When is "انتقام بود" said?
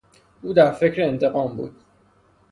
1.01-1.75